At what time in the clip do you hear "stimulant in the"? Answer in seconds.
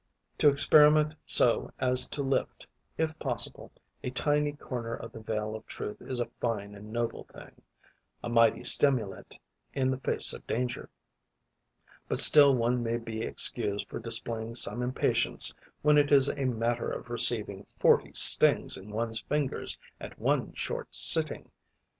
8.63-9.99